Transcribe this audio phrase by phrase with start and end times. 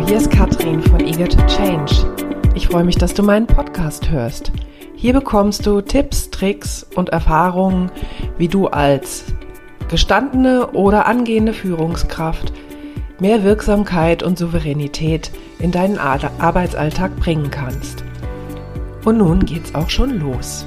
[0.00, 1.92] Hier ist Katrin von Eager to Change.
[2.54, 4.50] Ich freue mich, dass du meinen Podcast hörst.
[4.96, 7.90] Hier bekommst du Tipps, Tricks und Erfahrungen,
[8.38, 9.24] wie du als
[9.88, 12.52] gestandene oder angehende Führungskraft
[13.20, 18.02] mehr Wirksamkeit und Souveränität in deinen Arbeitsalltag bringen kannst.
[19.04, 20.66] Und nun geht's auch schon los.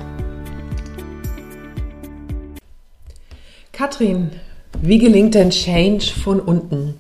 [3.71, 4.31] Katrin,
[4.81, 6.99] wie gelingt denn Change von unten?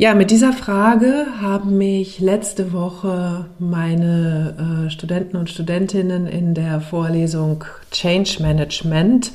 [0.00, 6.80] Ja, mit dieser Frage haben mich letzte Woche meine äh, Studenten und Studentinnen in der
[6.80, 9.32] Vorlesung Change Management,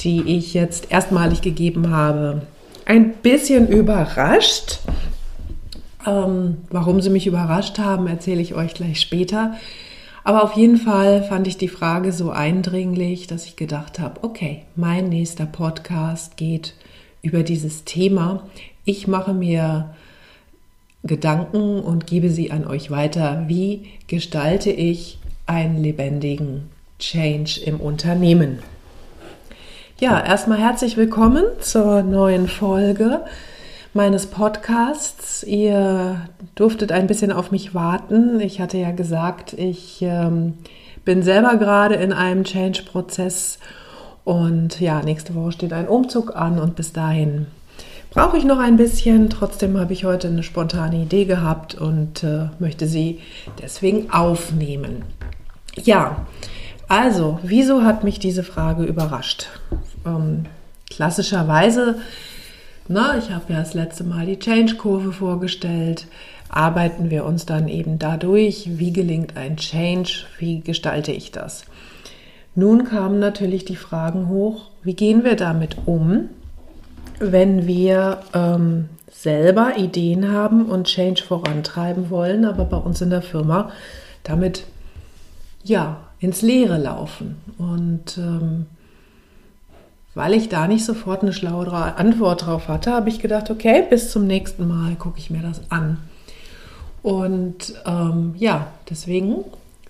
[0.00, 2.42] die ich jetzt erstmalig gegeben habe,
[2.84, 4.80] ein bisschen überrascht.
[6.04, 9.54] Ähm, warum sie mich überrascht haben, erzähle ich euch gleich später.
[10.24, 14.64] Aber auf jeden Fall fand ich die Frage so eindringlich, dass ich gedacht habe, okay,
[14.74, 16.74] mein nächster Podcast geht
[17.22, 18.42] über dieses Thema.
[18.84, 19.90] Ich mache mir
[21.02, 23.44] Gedanken und gebe sie an euch weiter.
[23.46, 28.60] Wie gestalte ich einen lebendigen Change im Unternehmen?
[29.98, 33.20] Ja, erstmal herzlich willkommen zur neuen Folge
[33.92, 35.42] meines Podcasts.
[35.42, 36.22] Ihr
[36.54, 38.40] durftet ein bisschen auf mich warten.
[38.40, 40.54] Ich hatte ja gesagt, ich ähm,
[41.04, 43.58] bin selber gerade in einem Change-Prozess
[44.24, 47.46] und ja, nächste Woche steht ein Umzug an und bis dahin
[48.10, 49.30] brauche ich noch ein bisschen.
[49.30, 53.20] Trotzdem habe ich heute eine spontane Idee gehabt und äh, möchte sie
[53.62, 55.04] deswegen aufnehmen.
[55.76, 56.26] Ja,
[56.88, 59.46] also, wieso hat mich diese Frage überrascht?
[60.04, 60.46] Ähm,
[60.90, 62.00] klassischerweise,
[62.88, 66.08] na, ich habe ja das letzte Mal die Change-Kurve vorgestellt,
[66.48, 71.64] arbeiten wir uns dann eben dadurch, wie gelingt ein Change, wie gestalte ich das?
[72.56, 76.28] Nun kamen natürlich die Fragen hoch, wie gehen wir damit um?
[77.20, 83.22] Wenn wir ähm, selber Ideen haben und Change vorantreiben wollen, aber bei uns in der
[83.22, 83.70] Firma
[84.24, 84.64] damit
[85.62, 87.36] ja ins Leere laufen.
[87.58, 88.66] Und ähm,
[90.14, 94.10] weil ich da nicht sofort eine schlaue Antwort drauf hatte, habe ich gedacht, okay, bis
[94.10, 95.98] zum nächsten Mal gucke ich mir das an.
[97.02, 99.44] Und ähm, ja, deswegen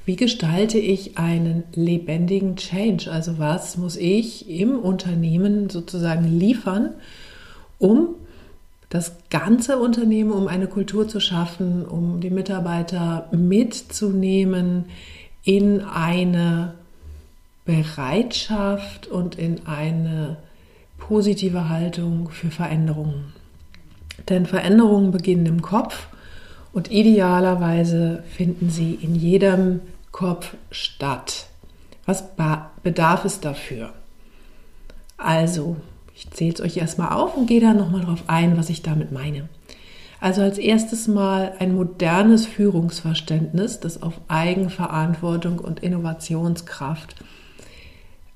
[0.07, 3.11] wie gestalte ich einen lebendigen Change?
[3.11, 6.95] Also was muss ich im Unternehmen sozusagen liefern,
[7.79, 8.17] um
[8.89, 14.87] das ganze Unternehmen, um eine Kultur zu schaffen, um die Mitarbeiter mitzunehmen
[15.45, 16.75] in eine
[17.65, 20.39] Bereitschaft und in eine
[20.99, 23.33] positive Haltung für Veränderungen.
[24.29, 26.09] Denn Veränderungen beginnen im Kopf
[26.73, 29.81] und idealerweise finden sie in jedem
[30.21, 31.47] Kopf statt.
[32.05, 32.25] Was
[32.83, 33.95] bedarf es dafür?
[35.17, 35.77] Also,
[36.15, 39.13] ich zähle es euch erstmal auf und gehe dann nochmal darauf ein, was ich damit
[39.13, 39.49] meine.
[40.21, 47.15] Also als erstes mal ein modernes Führungsverständnis, das auf Eigenverantwortung und Innovationskraft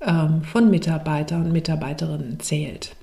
[0.01, 2.97] ähm, von Mitarbeitern und Mitarbeiterinnen zählt.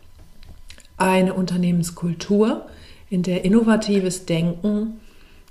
[0.97, 2.65] Eine Unternehmenskultur,
[3.11, 4.99] in der innovatives Denken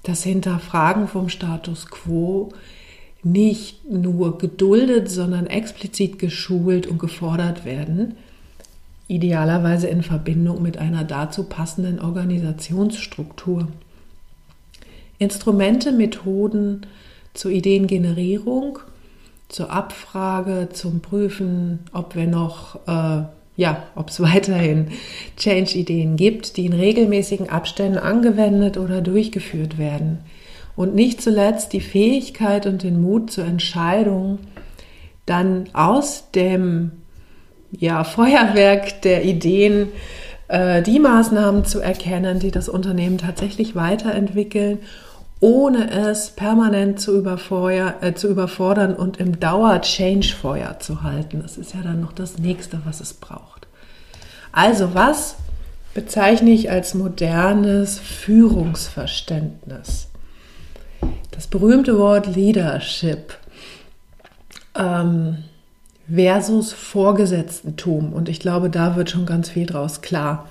[0.03, 2.53] das Hinterfragen vom Status quo
[3.23, 8.15] nicht nur geduldet, sondern explizit geschult und gefordert werden,
[9.09, 13.69] idealerweise in Verbindung mit einer dazu passenden Organisationsstruktur.
[15.19, 16.87] Instrumente, Methoden
[17.35, 18.79] zur Ideengenerierung,
[19.49, 23.25] zur Abfrage, zum Prüfen, ob wir noch äh,
[23.61, 24.89] ja, ob es weiterhin
[25.37, 30.21] Change-Ideen gibt, die in regelmäßigen Abständen angewendet oder durchgeführt werden.
[30.81, 34.39] Und nicht zuletzt die Fähigkeit und den Mut zur Entscheidung,
[35.27, 36.93] dann aus dem
[37.71, 39.89] ja, Feuerwerk der Ideen
[40.49, 44.79] äh, die Maßnahmen zu erkennen, die das Unternehmen tatsächlich weiterentwickeln
[45.41, 51.43] ohne es permanent zu, äh, zu überfordern und im Dauer-Change-Feuer zu halten.
[51.43, 53.67] Das ist ja dann noch das nächste, was es braucht.
[54.51, 55.37] Also was
[55.93, 60.10] bezeichne ich als modernes Führungsverständnis?
[61.41, 63.35] Das berühmte Wort Leadership
[64.79, 65.39] ähm,
[66.07, 68.13] versus Vorgesetztentum.
[68.13, 70.51] Und ich glaube, da wird schon ganz viel draus klar.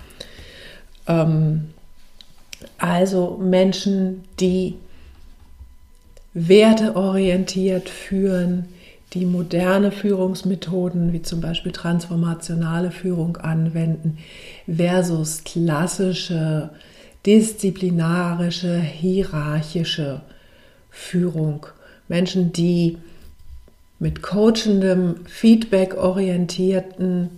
[1.06, 1.70] Ähm,
[2.80, 4.78] also Menschen, die
[6.34, 8.66] werteorientiert führen,
[9.14, 14.18] die moderne Führungsmethoden wie zum Beispiel transformationale Führung anwenden
[14.66, 16.72] versus klassische
[17.28, 20.39] disziplinarische, hierarchische Führung.
[22.08, 22.98] Menschen, die
[24.00, 27.30] mit coachendem, feedback-orientierten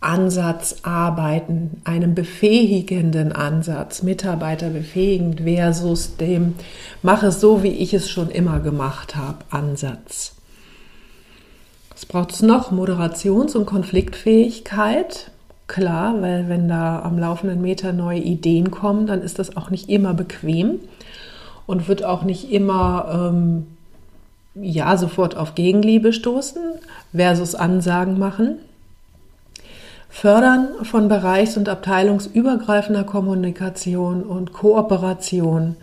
[0.00, 6.54] Ansatz arbeiten, einem befähigenden Ansatz, Mitarbeiter befähigend versus dem
[7.02, 10.34] mache es so, wie ich es schon immer gemacht habe, Ansatz.
[11.90, 12.70] Was braucht es noch?
[12.70, 15.32] Moderations- und Konfliktfähigkeit.
[15.66, 19.88] Klar, weil wenn da am laufenden Meter neue Ideen kommen, dann ist das auch nicht
[19.88, 20.78] immer bequem
[21.68, 23.66] und wird auch nicht immer ähm,
[24.54, 26.62] ja sofort auf Gegenliebe stoßen
[27.14, 28.56] versus Ansagen machen.
[30.08, 35.76] Fördern von bereichs- und abteilungsübergreifender Kommunikation und Kooperation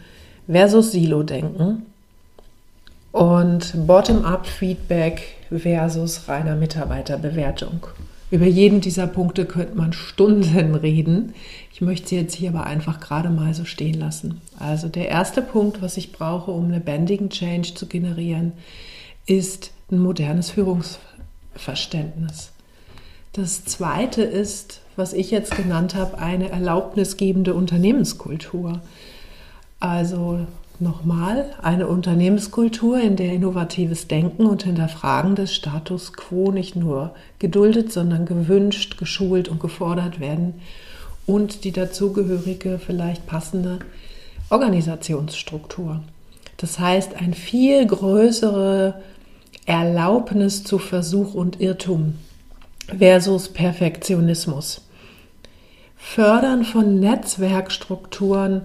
[0.48, 1.86] versus Silo-Denken
[3.12, 5.22] und Bottom-up-Feedback
[5.56, 7.86] versus reiner Mitarbeiterbewertung.
[8.32, 11.34] Über jeden dieser Punkte könnte man Stunden reden.
[11.72, 14.42] Ich möchte sie jetzt hier aber einfach gerade mal so stehen lassen.
[14.58, 18.54] Also der erste Punkt, was ich brauche, um lebendigen Change zu generieren,
[19.28, 22.52] ist ein modernes Führungsverständnis.
[23.34, 28.82] Das zweite ist, was ich jetzt genannt habe, eine erlaubnisgebende Unternehmenskultur.
[29.80, 30.48] Also
[30.82, 37.92] nochmal eine Unternehmenskultur, in der innovatives Denken und Hinterfragen des Status quo nicht nur geduldet,
[37.92, 40.56] sondern gewünscht, geschult und gefordert werden
[41.26, 43.80] und die dazugehörige, vielleicht passende
[44.50, 46.02] Organisationsstruktur.
[46.58, 49.02] Das heißt, ein viel größere
[49.66, 52.16] Erlaubnis zu Versuch und Irrtum
[52.98, 54.82] versus Perfektionismus.
[55.98, 58.62] Fördern von Netzwerkstrukturen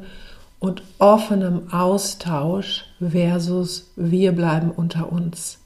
[0.61, 5.59] und offenem Austausch versus wir bleiben unter uns.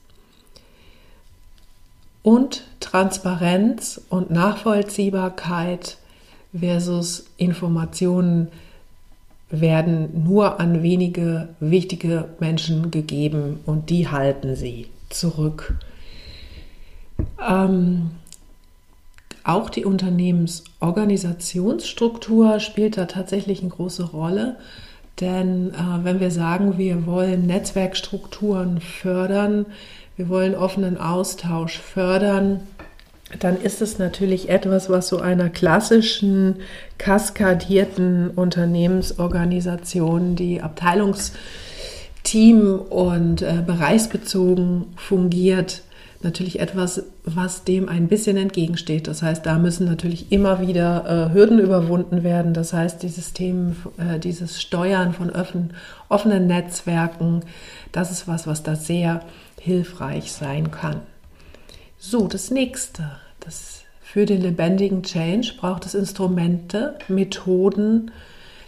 [2.23, 5.97] Und Transparenz und Nachvollziehbarkeit
[6.57, 8.47] versus Informationen
[9.49, 15.75] werden nur an wenige wichtige Menschen gegeben und die halten sie zurück.
[17.47, 18.11] Ähm,
[19.45, 24.57] auch die Unternehmensorganisationsstruktur spielt da tatsächlich eine große Rolle.
[25.21, 29.65] Denn äh, wenn wir sagen, wir wollen Netzwerkstrukturen fördern,
[30.17, 32.61] wir wollen offenen Austausch fördern,
[33.39, 36.57] dann ist es natürlich etwas, was so einer klassischen,
[36.97, 45.81] kaskadierten Unternehmensorganisation, die Abteilungsteam und äh, bereichsbezogen fungiert,
[46.25, 49.07] natürlich etwas, was dem ein bisschen entgegensteht.
[49.07, 52.53] Das heißt, da müssen natürlich immer wieder äh, Hürden überwunden werden.
[52.53, 55.73] Das heißt, dieses Themen, äh, dieses Steuern von offen,
[56.09, 57.41] offenen Netzwerken,
[57.93, 59.21] das ist was, was da sehr
[59.61, 61.01] hilfreich sein kann.
[61.97, 63.03] So, das nächste,
[63.39, 68.11] das für den lebendigen Change braucht es Instrumente, Methoden,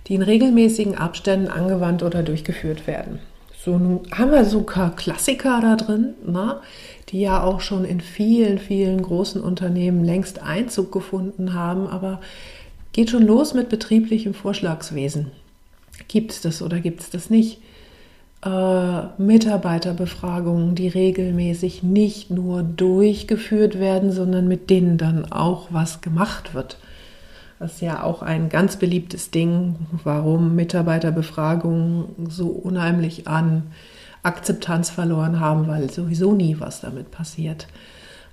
[0.07, 3.19] die in regelmäßigen Abständen angewandt oder durchgeführt werden.
[3.67, 6.61] So, haben wir sogar Klassiker da drin, ne?
[7.09, 12.21] die ja auch schon in vielen, vielen großen Unternehmen längst Einzug gefunden haben, aber
[12.93, 15.31] geht schon los mit betrieblichem Vorschlagswesen.
[16.07, 17.59] Gibt es das oder gibt es das nicht?
[18.41, 26.53] Äh, Mitarbeiterbefragungen, die regelmäßig nicht nur durchgeführt werden, sondern mit denen dann auch was gemacht
[26.53, 26.77] wird.
[27.59, 33.71] Das ist ja auch ein ganz beliebtes Ding, warum Mitarbeiterbefragungen so unheimlich an
[34.21, 37.67] Akzeptanz verloren haben, weil sowieso nie was damit passiert.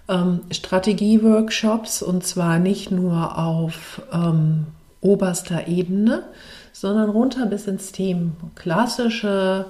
[0.09, 4.67] Ähm, Strategieworkshops und zwar nicht nur auf ähm,
[5.01, 6.25] oberster Ebene,
[6.73, 8.33] sondern runter bis ins Team.
[8.55, 9.67] Klassische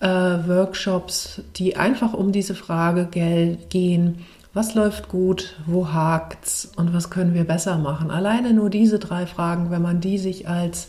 [0.00, 7.10] äh, Workshops, die einfach um diese Frage gehen, was läuft gut, wo hakt's und was
[7.10, 8.10] können wir besser machen.
[8.10, 10.88] Alleine nur diese drei Fragen, wenn man die sich als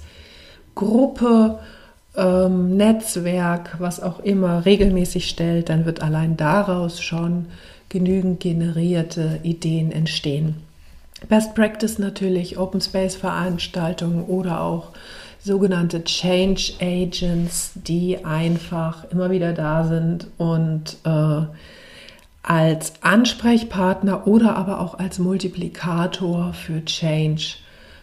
[0.73, 1.59] Gruppe
[2.15, 7.47] ähm, Netzwerk, was auch immer, regelmäßig stellt, dann wird allein daraus schon
[7.89, 10.55] genügend generierte Ideen entstehen.
[11.29, 14.89] Best Practice natürlich, Open Space Veranstaltungen oder auch
[15.43, 21.43] sogenannte Change Agents, die einfach immer wieder da sind und äh,
[22.43, 27.55] als Ansprechpartner oder aber auch als Multiplikator für Change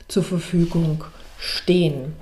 [0.06, 1.04] zur Verfügung
[1.38, 2.12] stehen.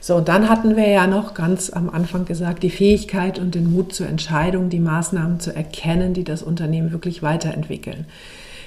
[0.00, 3.72] So, und dann hatten wir ja noch ganz am Anfang gesagt, die Fähigkeit und den
[3.72, 8.06] Mut zur Entscheidung, die Maßnahmen zu erkennen, die das Unternehmen wirklich weiterentwickeln.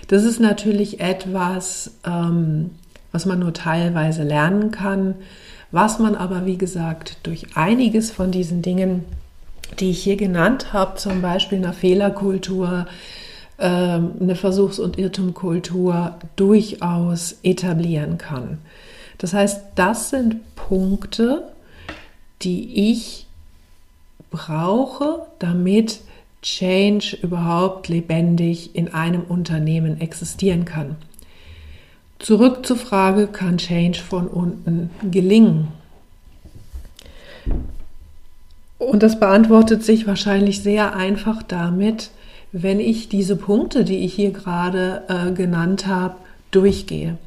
[0.08, 2.72] Das ist natürlich etwas, ähm,
[3.12, 5.16] was man nur teilweise lernen kann,
[5.72, 9.04] was man aber, wie gesagt, durch einiges von diesen Dingen,
[9.80, 12.88] die ich hier genannt habe, zum Beispiel einer Fehlerkultur,
[13.58, 18.60] äh, eine Versuchs- und Irrtumkultur, durchaus etablieren kann.
[19.18, 21.44] Das heißt, das sind Punkte,
[22.42, 23.28] die ich
[24.30, 26.02] brauche, damit
[26.42, 30.96] Change überhaupt lebendig in einem Unternehmen existieren kann.
[32.20, 35.70] Zurück zur Frage, kann Change von unten gelingen?
[38.78, 42.12] Und das beantwortet sich wahrscheinlich sehr einfach damit,
[42.52, 46.16] wenn ich diese Punkte, die ich hier gerade äh, genannt habe,
[46.52, 47.18] durchgehe.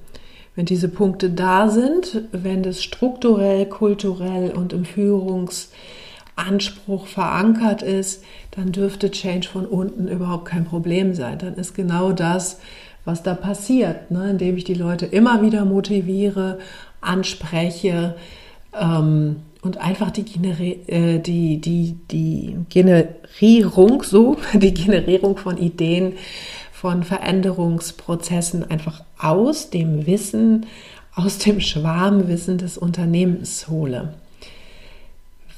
[0.55, 8.73] Wenn diese Punkte da sind, wenn das strukturell, kulturell und im Führungsanspruch verankert ist, dann
[8.73, 11.39] dürfte Change von unten überhaupt kein Problem sein.
[11.39, 12.59] Dann ist genau das,
[13.05, 14.31] was da passiert, ne?
[14.31, 16.59] indem ich die Leute immer wieder motiviere,
[17.01, 18.17] anspreche
[18.79, 20.25] ähm, und einfach die,
[20.87, 26.15] äh, die, die, die Generierung, so, die Generierung von Ideen
[26.73, 30.67] von Veränderungsprozessen einfach aus dem Wissen,
[31.15, 34.15] aus dem Schwarmwissen des Unternehmens hole.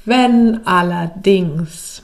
[0.03, 2.01] Wenn allerdings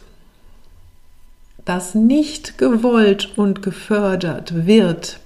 [1.65, 5.19] das nicht gewollt und gefördert wird,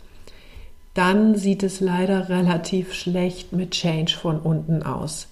[0.93, 5.27] dann sieht es leider relativ schlecht mit Change von unten aus.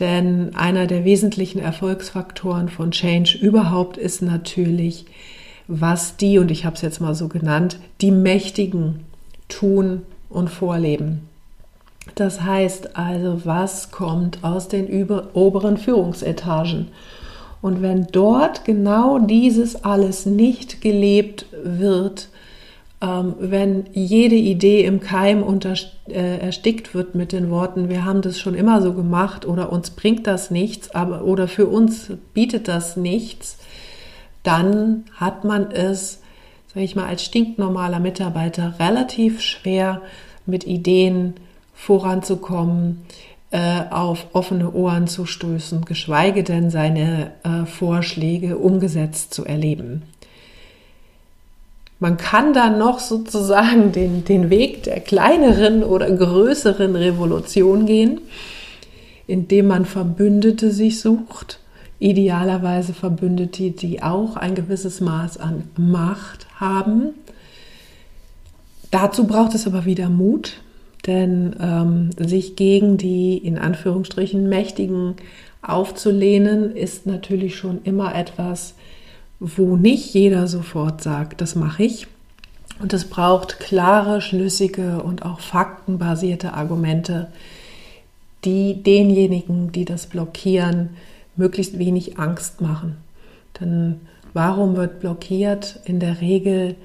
[0.00, 5.04] Denn einer der wesentlichen Erfolgsfaktoren von Change überhaupt ist natürlich
[5.68, 9.00] was die, und ich habe es jetzt mal so genannt, die Mächtigen
[9.48, 11.28] tun und vorleben.
[12.14, 16.88] Das heißt also, was kommt aus den oberen Führungsetagen?
[17.60, 22.28] Und wenn dort genau dieses alles nicht gelebt wird,
[23.02, 25.74] wenn jede Idee im Keim unter,
[26.06, 29.90] äh, erstickt wird mit den Worten, wir haben das schon immer so gemacht oder uns
[29.90, 33.58] bringt das nichts, aber oder für uns bietet das nichts,
[34.44, 36.20] dann hat man es,
[36.72, 40.00] sage ich mal, als stinknormaler Mitarbeiter relativ schwer
[40.46, 41.34] mit Ideen
[41.74, 43.02] voranzukommen,
[43.50, 50.02] äh, auf offene Ohren zu stößen, geschweige denn seine äh, Vorschläge umgesetzt zu erleben.
[52.02, 58.20] Man kann dann noch sozusagen den, den Weg der kleineren oder größeren Revolution gehen,
[59.28, 61.60] indem man Verbündete sich sucht
[62.00, 67.10] idealerweise Verbündete, die auch ein gewisses Maß an Macht haben.
[68.90, 70.54] Dazu braucht es aber wieder Mut,
[71.06, 75.14] denn ähm, sich gegen die in Anführungsstrichen Mächtigen
[75.62, 78.74] aufzulehnen, ist natürlich schon immer etwas,
[79.42, 82.06] wo nicht jeder sofort sagt, das mache ich.
[82.80, 87.28] Und es braucht klare, schlüssige und auch faktenbasierte Argumente,
[88.44, 90.90] die denjenigen, die das blockieren,
[91.36, 92.96] möglichst wenig Angst machen.
[93.60, 94.00] Denn
[94.32, 95.80] warum wird blockiert?
[95.84, 96.76] In der Regel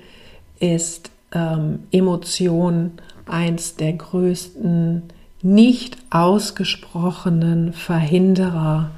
[0.59, 2.93] ist ähm, Emotion
[3.25, 5.03] eins der größten
[5.41, 8.91] nicht ausgesprochenen Verhinderer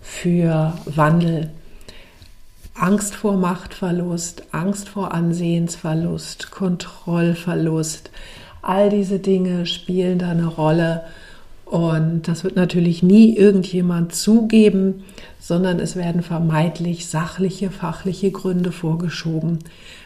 [0.00, 1.50] für Wandel.
[2.74, 8.10] Angst vor Machtverlust, Angst vor Ansehensverlust, Kontrollverlust,
[8.62, 11.02] all diese Dinge spielen da eine Rolle
[11.66, 15.04] und das wird natürlich nie irgendjemand zugeben,
[15.40, 19.58] sondern es werden vermeintlich sachliche, fachliche Gründe vorgeschoben,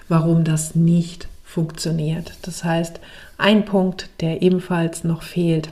[0.09, 2.35] warum das nicht funktioniert.
[2.43, 3.01] Das heißt,
[3.39, 5.71] ein Punkt, der ebenfalls noch fehlt,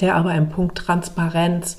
[0.00, 1.78] der aber im Punkt Transparenz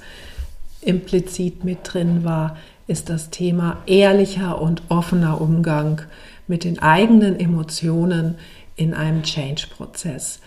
[0.81, 6.01] implizit mit drin war, ist das Thema ehrlicher und offener Umgang
[6.47, 8.35] mit den eigenen Emotionen
[8.75, 10.39] in einem Change-Prozess.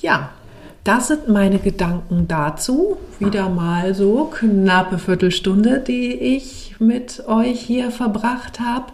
[0.00, 0.30] Ja,
[0.84, 2.96] das sind meine Gedanken dazu.
[3.20, 8.86] Wieder mal so knappe Viertelstunde, die ich mit euch hier verbracht habe.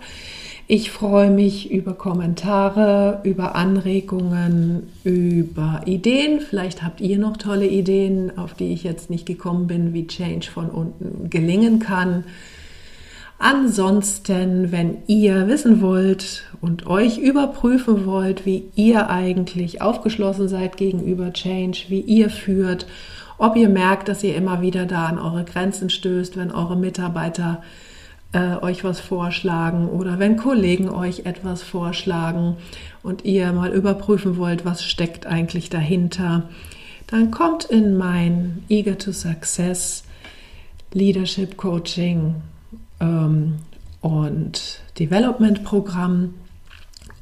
[0.70, 6.40] Ich freue mich über Kommentare, über Anregungen, über Ideen.
[6.42, 10.50] Vielleicht habt ihr noch tolle Ideen, auf die ich jetzt nicht gekommen bin, wie Change
[10.50, 12.24] von unten gelingen kann.
[13.38, 21.32] Ansonsten, wenn ihr wissen wollt und euch überprüfen wollt, wie ihr eigentlich aufgeschlossen seid gegenüber
[21.32, 22.86] Change, wie ihr führt,
[23.38, 27.62] ob ihr merkt, dass ihr immer wieder da an eure Grenzen stößt, wenn eure Mitarbeiter
[28.32, 32.56] äh, euch was vorschlagen oder wenn Kollegen euch etwas vorschlagen
[33.02, 36.48] und ihr mal überprüfen wollt, was steckt eigentlich dahinter,
[37.06, 40.04] dann kommt in mein Eager to Success
[40.92, 42.36] Leadership Coaching
[43.00, 43.56] ähm,
[44.00, 46.34] und Development Programm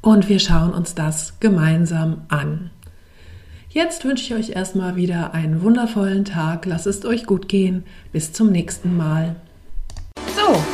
[0.01, 2.71] und wir schauen uns das gemeinsam an.
[3.69, 6.65] Jetzt wünsche ich euch erstmal wieder einen wundervollen Tag.
[6.65, 7.83] Lasst es euch gut gehen.
[8.11, 9.35] Bis zum nächsten Mal.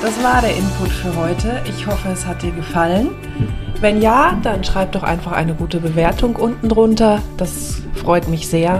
[0.02, 1.62] Das war der Input für heute.
[1.66, 3.10] Ich hoffe, es hat dir gefallen.
[3.82, 7.22] Wenn ja, dann schreib doch einfach eine gute Bewertung unten drunter.
[7.38, 8.78] Das freut mich sehr.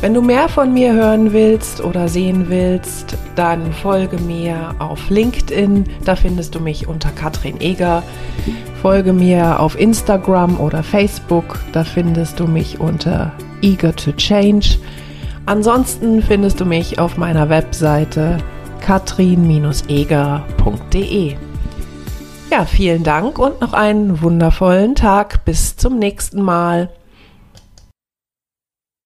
[0.00, 5.84] Wenn du mehr von mir hören willst oder sehen willst, dann folge mir auf LinkedIn.
[6.04, 8.02] Da findest du mich unter Katrin Eger.
[8.82, 11.60] Folge mir auf Instagram oder Facebook.
[11.70, 13.30] Da findest du mich unter
[13.60, 14.78] Eager to Change.
[15.46, 18.38] Ansonsten findest du mich auf meiner Webseite
[18.82, 21.36] katrin-eger.de.
[22.50, 25.46] Ja, vielen Dank und noch einen wundervollen Tag.
[25.46, 26.90] Bis zum nächsten Mal.